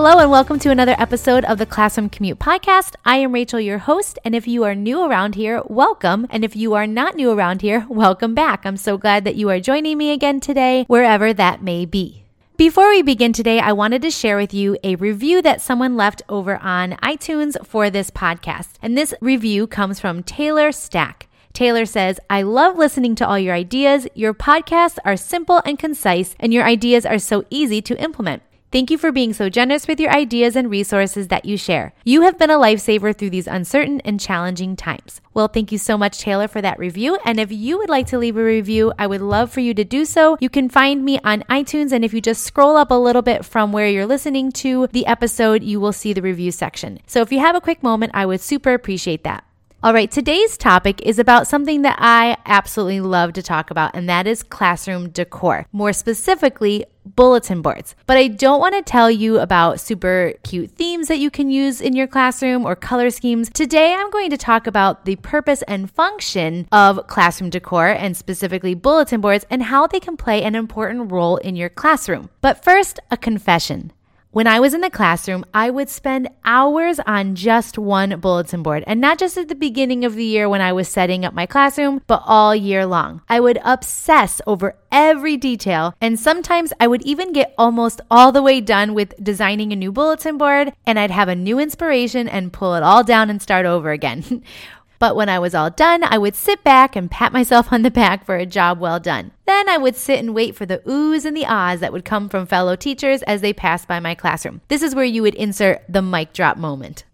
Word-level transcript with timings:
Hello, 0.00 0.20
and 0.20 0.30
welcome 0.30 0.60
to 0.60 0.70
another 0.70 0.94
episode 0.96 1.44
of 1.46 1.58
the 1.58 1.66
Classroom 1.66 2.08
Commute 2.08 2.38
Podcast. 2.38 2.94
I 3.04 3.16
am 3.16 3.32
Rachel, 3.32 3.58
your 3.58 3.78
host, 3.78 4.16
and 4.24 4.32
if 4.32 4.46
you 4.46 4.62
are 4.62 4.72
new 4.72 5.02
around 5.02 5.34
here, 5.34 5.60
welcome. 5.66 6.24
And 6.30 6.44
if 6.44 6.54
you 6.54 6.74
are 6.74 6.86
not 6.86 7.16
new 7.16 7.32
around 7.32 7.62
here, 7.62 7.84
welcome 7.88 8.32
back. 8.32 8.64
I'm 8.64 8.76
so 8.76 8.96
glad 8.96 9.24
that 9.24 9.34
you 9.34 9.50
are 9.50 9.58
joining 9.58 9.98
me 9.98 10.12
again 10.12 10.38
today, 10.38 10.84
wherever 10.86 11.34
that 11.34 11.64
may 11.64 11.84
be. 11.84 12.22
Before 12.56 12.90
we 12.90 13.02
begin 13.02 13.32
today, 13.32 13.58
I 13.58 13.72
wanted 13.72 14.02
to 14.02 14.10
share 14.12 14.36
with 14.36 14.54
you 14.54 14.78
a 14.84 14.94
review 14.94 15.42
that 15.42 15.60
someone 15.60 15.96
left 15.96 16.22
over 16.28 16.58
on 16.58 16.92
iTunes 17.02 17.56
for 17.66 17.90
this 17.90 18.12
podcast. 18.12 18.74
And 18.80 18.96
this 18.96 19.12
review 19.20 19.66
comes 19.66 19.98
from 19.98 20.22
Taylor 20.22 20.70
Stack. 20.70 21.26
Taylor 21.52 21.86
says, 21.86 22.20
I 22.30 22.42
love 22.42 22.78
listening 22.78 23.16
to 23.16 23.26
all 23.26 23.36
your 23.38 23.56
ideas. 23.56 24.06
Your 24.14 24.32
podcasts 24.32 24.98
are 25.04 25.16
simple 25.16 25.60
and 25.64 25.76
concise, 25.76 26.36
and 26.38 26.54
your 26.54 26.62
ideas 26.62 27.04
are 27.04 27.18
so 27.18 27.44
easy 27.50 27.82
to 27.82 28.00
implement. 28.00 28.44
Thank 28.70 28.90
you 28.90 28.98
for 28.98 29.10
being 29.10 29.32
so 29.32 29.48
generous 29.48 29.88
with 29.88 29.98
your 29.98 30.10
ideas 30.10 30.54
and 30.54 30.68
resources 30.68 31.28
that 31.28 31.46
you 31.46 31.56
share. 31.56 31.94
You 32.04 32.20
have 32.22 32.38
been 32.38 32.50
a 32.50 32.58
lifesaver 32.58 33.16
through 33.16 33.30
these 33.30 33.46
uncertain 33.46 34.02
and 34.02 34.20
challenging 34.20 34.76
times. 34.76 35.22
Well, 35.32 35.48
thank 35.48 35.72
you 35.72 35.78
so 35.78 35.96
much, 35.96 36.18
Taylor, 36.18 36.48
for 36.48 36.60
that 36.60 36.78
review. 36.78 37.18
And 37.24 37.40
if 37.40 37.50
you 37.50 37.78
would 37.78 37.88
like 37.88 38.08
to 38.08 38.18
leave 38.18 38.36
a 38.36 38.44
review, 38.44 38.92
I 38.98 39.06
would 39.06 39.22
love 39.22 39.50
for 39.50 39.60
you 39.60 39.72
to 39.72 39.84
do 39.84 40.04
so. 40.04 40.36
You 40.38 40.50
can 40.50 40.68
find 40.68 41.02
me 41.02 41.18
on 41.24 41.44
iTunes, 41.44 41.92
and 41.92 42.04
if 42.04 42.12
you 42.12 42.20
just 42.20 42.44
scroll 42.44 42.76
up 42.76 42.90
a 42.90 42.94
little 42.94 43.22
bit 43.22 43.42
from 43.42 43.72
where 43.72 43.88
you're 43.88 44.04
listening 44.04 44.52
to 44.52 44.86
the 44.88 45.06
episode, 45.06 45.62
you 45.62 45.80
will 45.80 45.94
see 45.94 46.12
the 46.12 46.20
review 46.20 46.52
section. 46.52 47.00
So 47.06 47.22
if 47.22 47.32
you 47.32 47.38
have 47.38 47.56
a 47.56 47.62
quick 47.62 47.82
moment, 47.82 48.12
I 48.14 48.26
would 48.26 48.42
super 48.42 48.74
appreciate 48.74 49.24
that. 49.24 49.47
All 49.80 49.94
right, 49.94 50.10
today's 50.10 50.58
topic 50.58 51.00
is 51.02 51.20
about 51.20 51.46
something 51.46 51.82
that 51.82 51.98
I 52.00 52.36
absolutely 52.46 53.00
love 53.00 53.34
to 53.34 53.42
talk 53.44 53.70
about, 53.70 53.94
and 53.94 54.08
that 54.08 54.26
is 54.26 54.42
classroom 54.42 55.10
decor. 55.10 55.66
More 55.70 55.92
specifically, 55.92 56.84
bulletin 57.06 57.62
boards. 57.62 57.94
But 58.04 58.16
I 58.16 58.26
don't 58.26 58.58
want 58.58 58.74
to 58.74 58.82
tell 58.82 59.08
you 59.08 59.38
about 59.38 59.78
super 59.78 60.34
cute 60.42 60.72
themes 60.72 61.06
that 61.06 61.20
you 61.20 61.30
can 61.30 61.48
use 61.48 61.80
in 61.80 61.94
your 61.94 62.08
classroom 62.08 62.66
or 62.66 62.74
color 62.74 63.08
schemes. 63.10 63.50
Today, 63.54 63.94
I'm 63.94 64.10
going 64.10 64.30
to 64.30 64.36
talk 64.36 64.66
about 64.66 65.04
the 65.04 65.14
purpose 65.14 65.62
and 65.68 65.88
function 65.88 66.66
of 66.72 67.06
classroom 67.06 67.48
decor 67.48 67.86
and 67.86 68.16
specifically 68.16 68.74
bulletin 68.74 69.20
boards 69.20 69.46
and 69.48 69.62
how 69.62 69.86
they 69.86 70.00
can 70.00 70.16
play 70.16 70.42
an 70.42 70.56
important 70.56 71.12
role 71.12 71.36
in 71.36 71.54
your 71.54 71.68
classroom. 71.68 72.30
But 72.40 72.64
first, 72.64 72.98
a 73.12 73.16
confession. 73.16 73.92
When 74.30 74.46
I 74.46 74.60
was 74.60 74.74
in 74.74 74.82
the 74.82 74.90
classroom, 74.90 75.46
I 75.54 75.70
would 75.70 75.88
spend 75.88 76.28
hours 76.44 77.00
on 77.06 77.34
just 77.34 77.78
one 77.78 78.20
bulletin 78.20 78.62
board, 78.62 78.84
and 78.86 79.00
not 79.00 79.18
just 79.18 79.38
at 79.38 79.48
the 79.48 79.54
beginning 79.54 80.04
of 80.04 80.16
the 80.16 80.24
year 80.24 80.50
when 80.50 80.60
I 80.60 80.70
was 80.70 80.86
setting 80.86 81.24
up 81.24 81.32
my 81.32 81.46
classroom, 81.46 82.02
but 82.06 82.22
all 82.26 82.54
year 82.54 82.84
long. 82.84 83.22
I 83.30 83.40
would 83.40 83.58
obsess 83.64 84.42
over 84.46 84.76
every 84.92 85.38
detail, 85.38 85.94
and 86.02 86.20
sometimes 86.20 86.74
I 86.78 86.88
would 86.88 87.00
even 87.06 87.32
get 87.32 87.54
almost 87.56 88.02
all 88.10 88.30
the 88.30 88.42
way 88.42 88.60
done 88.60 88.92
with 88.92 89.14
designing 89.24 89.72
a 89.72 89.76
new 89.76 89.92
bulletin 89.92 90.36
board, 90.36 90.74
and 90.86 90.98
I'd 90.98 91.10
have 91.10 91.28
a 91.28 91.34
new 91.34 91.58
inspiration 91.58 92.28
and 92.28 92.52
pull 92.52 92.74
it 92.74 92.82
all 92.82 93.02
down 93.02 93.30
and 93.30 93.40
start 93.40 93.64
over 93.64 93.92
again. 93.92 94.42
But 94.98 95.14
when 95.14 95.28
I 95.28 95.38
was 95.38 95.54
all 95.54 95.70
done, 95.70 96.02
I 96.02 96.18
would 96.18 96.34
sit 96.34 96.64
back 96.64 96.96
and 96.96 97.10
pat 97.10 97.32
myself 97.32 97.72
on 97.72 97.82
the 97.82 97.90
back 97.90 98.24
for 98.24 98.36
a 98.36 98.46
job 98.46 98.80
well 98.80 98.98
done. 98.98 99.30
Then 99.46 99.68
I 99.68 99.78
would 99.78 99.96
sit 99.96 100.18
and 100.18 100.34
wait 100.34 100.56
for 100.56 100.66
the 100.66 100.78
oohs 100.78 101.24
and 101.24 101.36
the 101.36 101.46
ahs 101.46 101.80
that 101.80 101.92
would 101.92 102.04
come 102.04 102.28
from 102.28 102.46
fellow 102.46 102.74
teachers 102.74 103.22
as 103.22 103.40
they 103.40 103.52
passed 103.52 103.86
by 103.86 104.00
my 104.00 104.14
classroom. 104.14 104.60
This 104.68 104.82
is 104.82 104.94
where 104.94 105.04
you 105.04 105.22
would 105.22 105.34
insert 105.34 105.82
the 105.88 106.02
mic 106.02 106.32
drop 106.32 106.56
moment. 106.56 107.04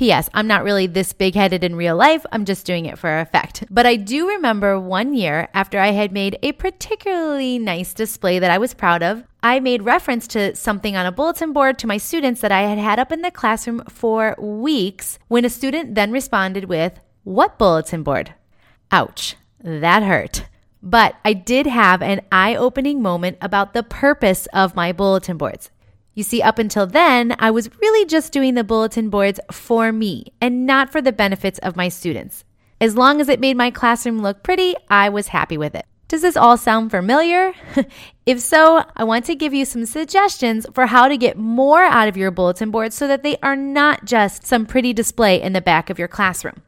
P.S. 0.00 0.30
I'm 0.32 0.46
not 0.46 0.64
really 0.64 0.86
this 0.86 1.12
big 1.12 1.34
headed 1.34 1.62
in 1.62 1.76
real 1.76 1.94
life, 1.94 2.24
I'm 2.32 2.46
just 2.46 2.64
doing 2.64 2.86
it 2.86 2.98
for 2.98 3.18
effect. 3.18 3.64
But 3.68 3.84
I 3.84 3.96
do 3.96 4.28
remember 4.28 4.80
one 4.80 5.12
year 5.12 5.48
after 5.52 5.78
I 5.78 5.88
had 5.88 6.10
made 6.10 6.38
a 6.42 6.52
particularly 6.52 7.58
nice 7.58 7.92
display 7.92 8.38
that 8.38 8.50
I 8.50 8.56
was 8.56 8.72
proud 8.72 9.02
of, 9.02 9.24
I 9.42 9.60
made 9.60 9.82
reference 9.82 10.26
to 10.28 10.56
something 10.56 10.96
on 10.96 11.04
a 11.04 11.12
bulletin 11.12 11.52
board 11.52 11.78
to 11.80 11.86
my 11.86 11.98
students 11.98 12.40
that 12.40 12.50
I 12.50 12.62
had 12.62 12.78
had 12.78 12.98
up 12.98 13.12
in 13.12 13.20
the 13.20 13.30
classroom 13.30 13.82
for 13.90 14.36
weeks 14.38 15.18
when 15.28 15.44
a 15.44 15.50
student 15.50 15.94
then 15.94 16.12
responded 16.12 16.64
with, 16.64 16.98
what 17.24 17.58
bulletin 17.58 18.02
board? 18.02 18.34
Ouch, 18.90 19.36
that 19.62 20.02
hurt. 20.02 20.46
But 20.82 21.16
I 21.24 21.34
did 21.34 21.66
have 21.66 22.00
an 22.00 22.22
eye 22.32 22.54
opening 22.54 23.02
moment 23.02 23.36
about 23.40 23.74
the 23.74 23.82
purpose 23.82 24.46
of 24.54 24.74
my 24.74 24.92
bulletin 24.92 25.36
boards. 25.36 25.70
You 26.14 26.24
see, 26.24 26.42
up 26.42 26.58
until 26.58 26.86
then, 26.86 27.36
I 27.38 27.50
was 27.50 27.70
really 27.80 28.06
just 28.06 28.32
doing 28.32 28.54
the 28.54 28.64
bulletin 28.64 29.10
boards 29.10 29.38
for 29.52 29.92
me 29.92 30.32
and 30.40 30.66
not 30.66 30.90
for 30.90 31.00
the 31.00 31.12
benefits 31.12 31.58
of 31.60 31.76
my 31.76 31.88
students. 31.88 32.44
As 32.80 32.96
long 32.96 33.20
as 33.20 33.28
it 33.28 33.40
made 33.40 33.56
my 33.56 33.70
classroom 33.70 34.20
look 34.20 34.42
pretty, 34.42 34.74
I 34.88 35.10
was 35.10 35.28
happy 35.28 35.58
with 35.58 35.74
it. 35.74 35.86
Does 36.08 36.22
this 36.22 36.36
all 36.36 36.56
sound 36.56 36.90
familiar? 36.90 37.52
if 38.26 38.40
so, 38.40 38.84
I 38.96 39.04
want 39.04 39.26
to 39.26 39.36
give 39.36 39.54
you 39.54 39.64
some 39.64 39.86
suggestions 39.86 40.66
for 40.74 40.86
how 40.86 41.06
to 41.06 41.16
get 41.16 41.36
more 41.36 41.84
out 41.84 42.08
of 42.08 42.16
your 42.16 42.32
bulletin 42.32 42.70
boards 42.70 42.96
so 42.96 43.06
that 43.06 43.22
they 43.22 43.36
are 43.42 43.54
not 43.54 44.04
just 44.04 44.44
some 44.44 44.66
pretty 44.66 44.92
display 44.92 45.40
in 45.40 45.52
the 45.52 45.60
back 45.60 45.88
of 45.88 45.98
your 45.98 46.08
classroom. 46.08 46.62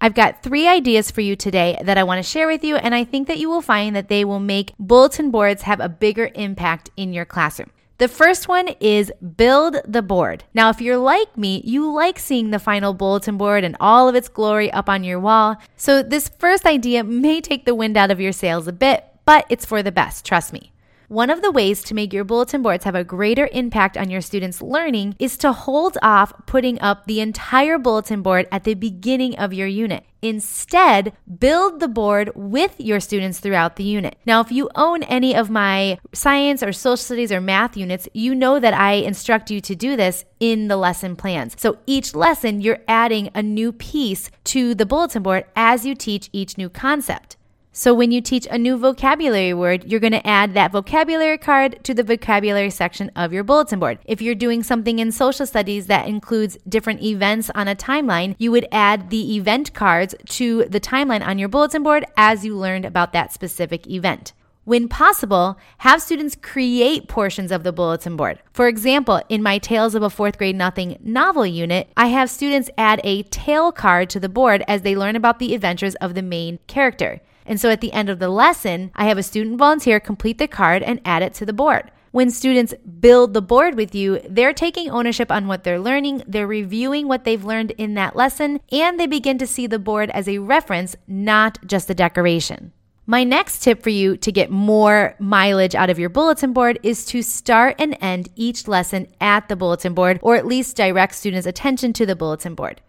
I've 0.00 0.14
got 0.14 0.44
three 0.44 0.68
ideas 0.68 1.10
for 1.10 1.22
you 1.22 1.34
today 1.34 1.76
that 1.82 1.98
I 1.98 2.04
want 2.04 2.18
to 2.18 2.30
share 2.30 2.46
with 2.46 2.62
you, 2.62 2.76
and 2.76 2.94
I 2.94 3.02
think 3.02 3.26
that 3.26 3.38
you 3.38 3.50
will 3.50 3.60
find 3.60 3.96
that 3.96 4.08
they 4.08 4.24
will 4.24 4.38
make 4.38 4.74
bulletin 4.78 5.32
boards 5.32 5.62
have 5.62 5.80
a 5.80 5.88
bigger 5.88 6.30
impact 6.36 6.90
in 6.96 7.12
your 7.12 7.24
classroom. 7.24 7.70
The 7.98 8.06
first 8.06 8.46
one 8.46 8.68
is 8.78 9.10
build 9.36 9.78
the 9.84 10.02
board. 10.02 10.44
Now, 10.54 10.70
if 10.70 10.80
you're 10.80 10.98
like 10.98 11.36
me, 11.36 11.62
you 11.64 11.92
like 11.92 12.20
seeing 12.20 12.50
the 12.50 12.60
final 12.60 12.94
bulletin 12.94 13.36
board 13.36 13.64
and 13.64 13.76
all 13.80 14.08
of 14.08 14.14
its 14.14 14.28
glory 14.28 14.70
up 14.70 14.88
on 14.88 15.02
your 15.02 15.18
wall. 15.18 15.56
So, 15.76 16.04
this 16.04 16.28
first 16.38 16.64
idea 16.64 17.02
may 17.02 17.40
take 17.40 17.64
the 17.64 17.74
wind 17.74 17.96
out 17.96 18.12
of 18.12 18.20
your 18.20 18.30
sails 18.30 18.68
a 18.68 18.72
bit, 18.72 19.04
but 19.24 19.46
it's 19.48 19.66
for 19.66 19.82
the 19.82 19.90
best, 19.90 20.24
trust 20.24 20.52
me. 20.52 20.70
One 21.08 21.30
of 21.30 21.40
the 21.40 21.50
ways 21.50 21.82
to 21.84 21.94
make 21.94 22.12
your 22.12 22.24
bulletin 22.24 22.60
boards 22.60 22.84
have 22.84 22.94
a 22.94 23.02
greater 23.02 23.48
impact 23.50 23.96
on 23.96 24.10
your 24.10 24.20
students' 24.20 24.60
learning 24.60 25.16
is 25.18 25.38
to 25.38 25.52
hold 25.52 25.96
off 26.02 26.34
putting 26.44 26.78
up 26.82 27.06
the 27.06 27.20
entire 27.20 27.78
bulletin 27.78 28.20
board 28.20 28.46
at 28.52 28.64
the 28.64 28.74
beginning 28.74 29.34
of 29.38 29.54
your 29.54 29.66
unit. 29.66 30.04
Instead, 30.20 31.14
build 31.38 31.80
the 31.80 31.88
board 31.88 32.30
with 32.34 32.78
your 32.78 33.00
students 33.00 33.40
throughout 33.40 33.76
the 33.76 33.84
unit. 33.84 34.18
Now, 34.26 34.42
if 34.42 34.52
you 34.52 34.68
own 34.74 35.02
any 35.04 35.34
of 35.34 35.48
my 35.48 35.98
science 36.12 36.62
or 36.62 36.72
social 36.72 36.98
studies 36.98 37.32
or 37.32 37.40
math 37.40 37.74
units, 37.74 38.06
you 38.12 38.34
know 38.34 38.60
that 38.60 38.74
I 38.74 38.94
instruct 38.94 39.50
you 39.50 39.62
to 39.62 39.74
do 39.74 39.96
this 39.96 40.26
in 40.40 40.68
the 40.68 40.76
lesson 40.76 41.16
plans. 41.16 41.56
So 41.58 41.78
each 41.86 42.14
lesson, 42.14 42.60
you're 42.60 42.80
adding 42.86 43.30
a 43.34 43.42
new 43.42 43.72
piece 43.72 44.30
to 44.44 44.74
the 44.74 44.84
bulletin 44.84 45.22
board 45.22 45.46
as 45.56 45.86
you 45.86 45.94
teach 45.94 46.28
each 46.34 46.58
new 46.58 46.68
concept. 46.68 47.37
So 47.72 47.94
when 47.94 48.10
you 48.10 48.20
teach 48.20 48.46
a 48.50 48.58
new 48.58 48.76
vocabulary 48.76 49.54
word, 49.54 49.84
you're 49.84 50.00
going 50.00 50.12
to 50.12 50.26
add 50.26 50.54
that 50.54 50.72
vocabulary 50.72 51.38
card 51.38 51.84
to 51.84 51.94
the 51.94 52.02
vocabulary 52.02 52.70
section 52.70 53.10
of 53.14 53.32
your 53.32 53.44
bulletin 53.44 53.78
board. 53.78 53.98
If 54.04 54.22
you're 54.22 54.34
doing 54.34 54.62
something 54.62 54.98
in 54.98 55.12
social 55.12 55.46
studies 55.46 55.86
that 55.86 56.08
includes 56.08 56.58
different 56.68 57.02
events 57.02 57.50
on 57.54 57.68
a 57.68 57.76
timeline, 57.76 58.34
you 58.38 58.50
would 58.50 58.66
add 58.72 59.10
the 59.10 59.36
event 59.36 59.74
cards 59.74 60.14
to 60.30 60.64
the 60.64 60.80
timeline 60.80 61.24
on 61.24 61.38
your 61.38 61.48
bulletin 61.48 61.82
board 61.82 62.04
as 62.16 62.44
you 62.44 62.56
learned 62.56 62.84
about 62.84 63.12
that 63.12 63.32
specific 63.32 63.86
event. 63.86 64.32
When 64.64 64.88
possible, 64.88 65.56
have 65.78 66.02
students 66.02 66.36
create 66.36 67.08
portions 67.08 67.50
of 67.50 67.62
the 67.62 67.72
bulletin 67.72 68.16
board. 68.16 68.40
For 68.52 68.68
example, 68.68 69.22
in 69.28 69.42
my 69.42 69.58
Tales 69.58 69.94
of 69.94 70.02
a 70.02 70.10
Fourth 70.10 70.36
Grade 70.36 70.56
Nothing 70.56 70.98
novel 71.00 71.46
unit, 71.46 71.90
I 71.96 72.08
have 72.08 72.28
students 72.28 72.68
add 72.76 73.00
a 73.04 73.22
tale 73.22 73.72
card 73.72 74.10
to 74.10 74.20
the 74.20 74.28
board 74.28 74.62
as 74.68 74.82
they 74.82 74.94
learn 74.96 75.16
about 75.16 75.38
the 75.38 75.54
adventures 75.54 75.94
of 75.96 76.14
the 76.14 76.22
main 76.22 76.58
character. 76.66 77.20
And 77.48 77.60
so 77.60 77.70
at 77.70 77.80
the 77.80 77.92
end 77.92 78.08
of 78.10 78.20
the 78.20 78.28
lesson, 78.28 78.92
I 78.94 79.06
have 79.06 79.18
a 79.18 79.22
student 79.22 79.58
volunteer 79.58 79.98
complete 79.98 80.38
the 80.38 80.46
card 80.46 80.82
and 80.82 81.00
add 81.04 81.22
it 81.22 81.34
to 81.34 81.46
the 81.46 81.52
board. 81.52 81.90
When 82.10 82.30
students 82.30 82.74
build 83.00 83.34
the 83.34 83.42
board 83.42 83.74
with 83.74 83.94
you, 83.94 84.20
they're 84.28 84.52
taking 84.52 84.90
ownership 84.90 85.32
on 85.32 85.46
what 85.46 85.64
they're 85.64 85.80
learning, 85.80 86.22
they're 86.26 86.46
reviewing 86.46 87.08
what 87.08 87.24
they've 87.24 87.44
learned 87.44 87.72
in 87.72 87.94
that 87.94 88.16
lesson, 88.16 88.60
and 88.70 88.98
they 88.98 89.06
begin 89.06 89.38
to 89.38 89.46
see 89.46 89.66
the 89.66 89.78
board 89.78 90.10
as 90.10 90.28
a 90.28 90.38
reference, 90.38 90.96
not 91.06 91.58
just 91.66 91.90
a 91.90 91.94
decoration. 91.94 92.72
My 93.06 93.24
next 93.24 93.62
tip 93.62 93.82
for 93.82 93.88
you 93.88 94.18
to 94.18 94.30
get 94.30 94.50
more 94.50 95.14
mileage 95.18 95.74
out 95.74 95.88
of 95.88 95.98
your 95.98 96.10
bulletin 96.10 96.52
board 96.52 96.78
is 96.82 97.06
to 97.06 97.22
start 97.22 97.76
and 97.78 97.96
end 98.02 98.28
each 98.36 98.68
lesson 98.68 99.06
at 99.18 99.48
the 99.48 99.56
bulletin 99.56 99.94
board, 99.94 100.18
or 100.22 100.36
at 100.36 100.46
least 100.46 100.76
direct 100.76 101.14
students' 101.14 101.46
attention 101.46 101.94
to 101.94 102.04
the 102.04 102.16
bulletin 102.16 102.54
board. 102.54 102.82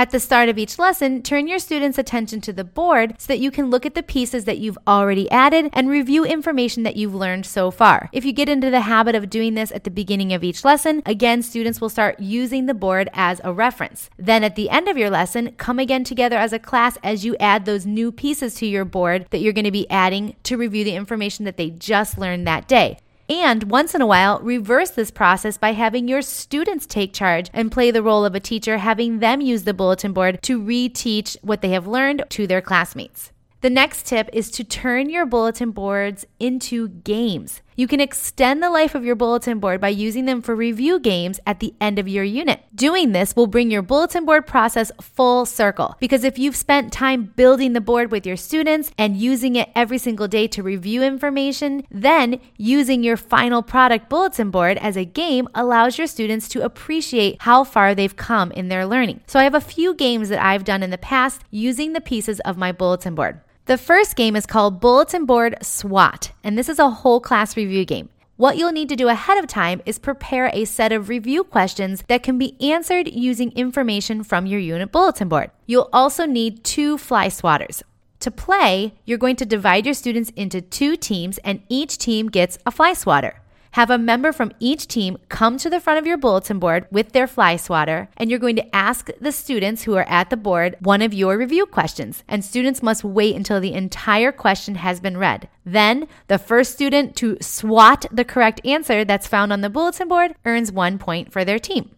At 0.00 0.10
the 0.10 0.20
start 0.20 0.48
of 0.48 0.58
each 0.58 0.78
lesson, 0.78 1.24
turn 1.24 1.48
your 1.48 1.58
students' 1.58 1.98
attention 1.98 2.40
to 2.42 2.52
the 2.52 2.62
board 2.62 3.16
so 3.18 3.26
that 3.26 3.40
you 3.40 3.50
can 3.50 3.68
look 3.68 3.84
at 3.84 3.96
the 3.96 4.02
pieces 4.04 4.44
that 4.44 4.58
you've 4.58 4.78
already 4.86 5.28
added 5.28 5.70
and 5.72 5.90
review 5.90 6.24
information 6.24 6.84
that 6.84 6.94
you've 6.94 7.16
learned 7.16 7.44
so 7.44 7.72
far. 7.72 8.08
If 8.12 8.24
you 8.24 8.32
get 8.32 8.48
into 8.48 8.70
the 8.70 8.82
habit 8.82 9.16
of 9.16 9.28
doing 9.28 9.54
this 9.54 9.72
at 9.72 9.82
the 9.82 9.90
beginning 9.90 10.32
of 10.32 10.44
each 10.44 10.64
lesson, 10.64 11.02
again, 11.04 11.42
students 11.42 11.80
will 11.80 11.88
start 11.88 12.20
using 12.20 12.66
the 12.66 12.74
board 12.74 13.10
as 13.12 13.40
a 13.42 13.52
reference. 13.52 14.08
Then 14.16 14.44
at 14.44 14.54
the 14.54 14.70
end 14.70 14.86
of 14.86 14.96
your 14.96 15.10
lesson, 15.10 15.50
come 15.56 15.80
again 15.80 16.04
together 16.04 16.36
as 16.38 16.52
a 16.52 16.60
class 16.60 16.96
as 17.02 17.24
you 17.24 17.34
add 17.40 17.64
those 17.64 17.84
new 17.84 18.12
pieces 18.12 18.54
to 18.54 18.66
your 18.66 18.84
board 18.84 19.26
that 19.30 19.40
you're 19.40 19.52
going 19.52 19.64
to 19.64 19.72
be 19.72 19.90
adding 19.90 20.36
to 20.44 20.56
review 20.56 20.84
the 20.84 20.94
information 20.94 21.44
that 21.44 21.56
they 21.56 21.70
just 21.70 22.16
learned 22.16 22.46
that 22.46 22.68
day. 22.68 23.00
And 23.28 23.64
once 23.64 23.94
in 23.94 24.00
a 24.00 24.06
while, 24.06 24.40
reverse 24.40 24.90
this 24.90 25.10
process 25.10 25.58
by 25.58 25.72
having 25.72 26.08
your 26.08 26.22
students 26.22 26.86
take 26.86 27.12
charge 27.12 27.50
and 27.52 27.70
play 27.70 27.90
the 27.90 28.02
role 28.02 28.24
of 28.24 28.34
a 28.34 28.40
teacher, 28.40 28.78
having 28.78 29.18
them 29.18 29.42
use 29.42 29.64
the 29.64 29.74
bulletin 29.74 30.14
board 30.14 30.42
to 30.44 30.58
reteach 30.58 31.36
what 31.42 31.60
they 31.60 31.70
have 31.70 31.86
learned 31.86 32.24
to 32.30 32.46
their 32.46 32.62
classmates. 32.62 33.30
The 33.60 33.68
next 33.68 34.06
tip 34.06 34.30
is 34.32 34.50
to 34.52 34.64
turn 34.64 35.10
your 35.10 35.26
bulletin 35.26 35.72
boards 35.72 36.24
into 36.40 36.88
games. 36.88 37.60
You 37.78 37.86
can 37.86 38.00
extend 38.00 38.60
the 38.60 38.70
life 38.70 38.96
of 38.96 39.04
your 39.04 39.14
bulletin 39.14 39.60
board 39.60 39.80
by 39.80 39.90
using 39.90 40.24
them 40.24 40.42
for 40.42 40.56
review 40.56 40.98
games 40.98 41.38
at 41.46 41.60
the 41.60 41.74
end 41.80 42.00
of 42.00 42.08
your 42.08 42.24
unit. 42.24 42.64
Doing 42.74 43.12
this 43.12 43.36
will 43.36 43.46
bring 43.46 43.70
your 43.70 43.82
bulletin 43.82 44.24
board 44.24 44.48
process 44.48 44.90
full 45.00 45.46
circle 45.46 45.94
because 46.00 46.24
if 46.24 46.40
you've 46.40 46.56
spent 46.56 46.92
time 46.92 47.32
building 47.36 47.74
the 47.74 47.80
board 47.80 48.10
with 48.10 48.26
your 48.26 48.36
students 48.36 48.90
and 48.98 49.16
using 49.16 49.54
it 49.54 49.68
every 49.76 49.98
single 49.98 50.26
day 50.26 50.48
to 50.48 50.62
review 50.64 51.04
information, 51.04 51.86
then 51.88 52.40
using 52.56 53.04
your 53.04 53.16
final 53.16 53.62
product 53.62 54.08
bulletin 54.08 54.50
board 54.50 54.76
as 54.78 54.96
a 54.96 55.04
game 55.04 55.46
allows 55.54 55.98
your 55.98 56.08
students 56.08 56.48
to 56.48 56.64
appreciate 56.64 57.42
how 57.42 57.62
far 57.62 57.94
they've 57.94 58.16
come 58.16 58.50
in 58.50 58.66
their 58.66 58.86
learning. 58.86 59.20
So 59.28 59.38
I 59.38 59.44
have 59.44 59.54
a 59.54 59.60
few 59.60 59.94
games 59.94 60.30
that 60.30 60.44
I've 60.44 60.64
done 60.64 60.82
in 60.82 60.90
the 60.90 60.98
past 60.98 61.42
using 61.52 61.92
the 61.92 62.00
pieces 62.00 62.40
of 62.40 62.58
my 62.58 62.72
bulletin 62.72 63.14
board. 63.14 63.40
The 63.68 63.76
first 63.76 64.16
game 64.16 64.34
is 64.34 64.46
called 64.46 64.80
Bulletin 64.80 65.26
Board 65.26 65.58
SWAT, 65.60 66.32
and 66.42 66.56
this 66.56 66.70
is 66.70 66.78
a 66.78 66.88
whole 66.88 67.20
class 67.20 67.54
review 67.54 67.84
game. 67.84 68.08
What 68.38 68.56
you'll 68.56 68.72
need 68.72 68.88
to 68.88 68.96
do 68.96 69.08
ahead 69.08 69.36
of 69.36 69.46
time 69.46 69.82
is 69.84 69.98
prepare 69.98 70.50
a 70.54 70.64
set 70.64 70.90
of 70.90 71.10
review 71.10 71.44
questions 71.44 72.02
that 72.08 72.22
can 72.22 72.38
be 72.38 72.56
answered 72.62 73.12
using 73.12 73.52
information 73.52 74.24
from 74.24 74.46
your 74.46 74.58
unit 74.58 74.90
bulletin 74.90 75.28
board. 75.28 75.50
You'll 75.66 75.90
also 75.92 76.24
need 76.24 76.64
two 76.64 76.96
fly 76.96 77.26
swatters. 77.26 77.82
To 78.20 78.30
play, 78.30 78.94
you're 79.04 79.18
going 79.18 79.36
to 79.36 79.44
divide 79.44 79.84
your 79.84 79.92
students 79.92 80.32
into 80.34 80.62
two 80.62 80.96
teams, 80.96 81.36
and 81.44 81.60
each 81.68 81.98
team 81.98 82.30
gets 82.30 82.56
a 82.64 82.70
fly 82.70 82.94
swatter. 82.94 83.42
Have 83.72 83.90
a 83.90 83.98
member 83.98 84.32
from 84.32 84.52
each 84.58 84.86
team 84.86 85.18
come 85.28 85.58
to 85.58 85.68
the 85.70 85.80
front 85.80 85.98
of 85.98 86.06
your 86.06 86.16
bulletin 86.16 86.58
board 86.58 86.86
with 86.90 87.12
their 87.12 87.26
fly 87.26 87.56
swatter, 87.56 88.08
and 88.16 88.30
you're 88.30 88.38
going 88.38 88.56
to 88.56 88.74
ask 88.74 89.10
the 89.20 89.32
students 89.32 89.82
who 89.82 89.94
are 89.96 90.08
at 90.08 90.30
the 90.30 90.36
board 90.36 90.76
one 90.80 91.02
of 91.02 91.12
your 91.12 91.36
review 91.36 91.66
questions. 91.66 92.24
And 92.28 92.44
students 92.44 92.82
must 92.82 93.04
wait 93.04 93.36
until 93.36 93.60
the 93.60 93.74
entire 93.74 94.32
question 94.32 94.76
has 94.76 95.00
been 95.00 95.16
read. 95.16 95.48
Then, 95.64 96.08
the 96.28 96.38
first 96.38 96.72
student 96.72 97.14
to 97.16 97.36
swat 97.40 98.06
the 98.10 98.24
correct 98.24 98.60
answer 98.64 99.04
that's 99.04 99.26
found 99.26 99.52
on 99.52 99.60
the 99.60 99.70
bulletin 99.70 100.08
board 100.08 100.34
earns 100.44 100.72
one 100.72 100.98
point 100.98 101.32
for 101.32 101.44
their 101.44 101.58
team. 101.58 101.90